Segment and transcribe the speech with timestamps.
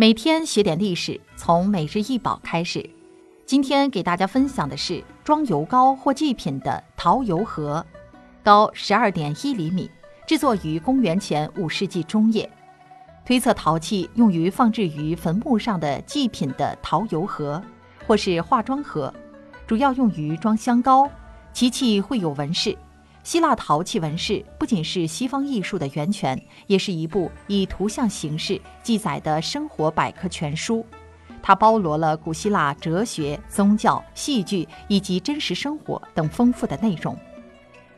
[0.00, 2.88] 每天学点历史，从每日一宝开始。
[3.44, 7.84] 今天给大家分享的是装油膏或祭品的陶油盒，
[8.42, 9.90] 高十二点一厘米，
[10.26, 12.50] 制作于公元前五世纪中叶。
[13.26, 17.62] 推测陶器用于放置于坟墓上的祭品的陶油盒，
[18.06, 19.12] 或是化妆盒，
[19.66, 21.06] 主要用于装香膏。
[21.52, 22.74] 其器会有纹饰。
[23.22, 30.84] 希腊陶器纹饰不仅是西方艺术的源泉，也是一部以图像形式记载的生活百科全书。
[31.42, 37.16] 它包罗了古希腊哲学、宗教、戏剧以及真实生活等丰富的内容。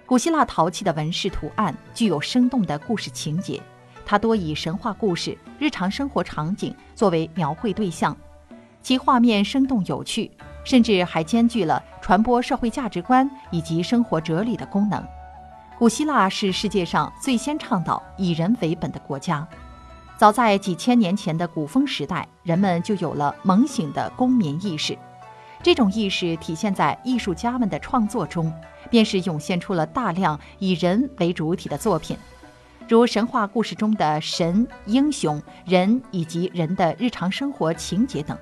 [0.06, 3.62] 古希腊陶器的纹饰图案具有生动的故事情节，
[4.04, 8.16] 它多以神话故事、日常生活场景作为描绘对象，
[8.82, 10.30] 其画面生动有趣。
[10.64, 15.02] 甚至还兼具了传播社会价值观以及生活哲理的功能。
[15.78, 19.46] 古希腊是世界上最先倡导以人为本的国家。
[20.16, 24.96] 早在几千年前的古风时代，人们就有了猛醒的公民意识。
[25.64, 28.52] 这种意识体现在艺术家们的创作中，
[28.90, 32.16] 便是涌现出了大量以人为主体的作品，
[32.88, 38.36] 如神话故事中的神、英雄、人以及人的日常生活情节等。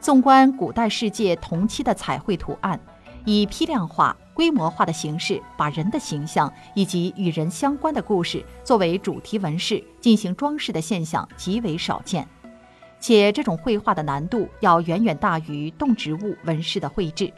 [0.00, 2.78] 纵观古代世界同期的彩绘图案，
[3.24, 12.26] 以批量化、规模化的形式，把人的形象以及与人相关的故事作为主题纹饰进行装饰的现象极为少见，
[13.00, 17.32] 且这种绘画的难度要远远大于动植物纹饰的绘制，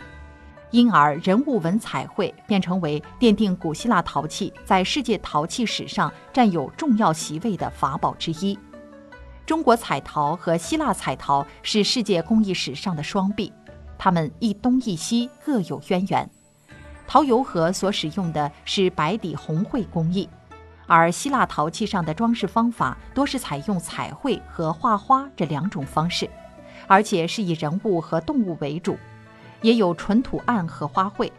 [0.70, 8.56] 因而人物纹彩绘便成为奠定古希腊陶器在世界陶器史上占有重要席位的法宝之一。
[9.46, 13.52] 中国彩陶和希腊彩陶是世界工艺史上的双璧，
[13.98, 16.30] 它们一东一西，各有渊源。
[17.06, 20.28] 陶油盒所使用的是白底红绘工艺，
[20.86, 26.30] 而希腊陶器上的装饰方法多是采用彩绘和画花这两种方式，
[26.86, 28.96] 而且是以人物和动物为主，
[29.62, 31.32] 也有纯图案和花卉，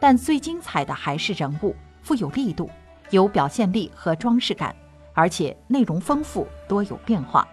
[0.00, 2.68] 但最精彩的还是人物，富有力度，
[3.10, 4.74] 有表现力和装饰感。
[5.14, 7.46] 而且内容丰富，多有变化。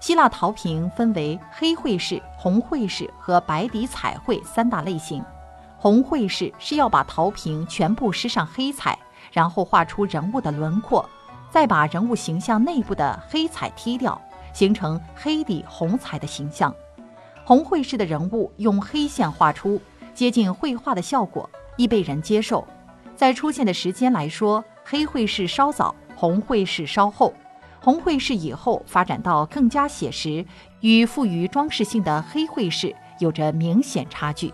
[0.00, 5.24] 希腊陶瓶分为黑绘式、红绘式和白底彩绘三大类型。
[5.78, 8.98] 红绘式是要把陶瓶全部施上黑彩，
[9.32, 11.08] 然后画出人物的轮廓，
[11.50, 14.20] 再把人物形象内部的黑彩剔掉，
[14.52, 16.74] 形成黑底红彩的形象。
[17.44, 19.80] 红绘式的人物用黑线画出，
[20.14, 22.66] 接近绘画的效果，易被人接受。
[23.16, 25.94] 在出现的时间来说，黑绘式稍早。
[26.24, 27.34] 红绘式稍后，
[27.82, 30.42] 红绘式以后发展到更加写实
[30.80, 34.50] 与富于装饰性的黑会式有着明显差距。